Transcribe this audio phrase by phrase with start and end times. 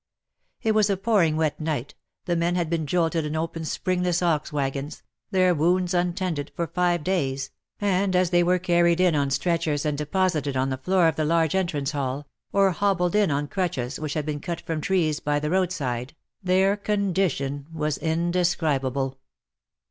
[0.63, 1.93] It was a pouring wet night,
[2.25, 7.03] the men had been jolted in open springless ox waggons, their wounds untended, for five
[7.03, 11.17] days, and as they were carried in on stretchers and deposited on the floor of
[11.17, 15.19] the large entrance hall, or hobbled in on crutches which had been cut from trees
[15.19, 19.19] by the roadside, their condition was indescrib 4 50 WAR AND WOMEN able.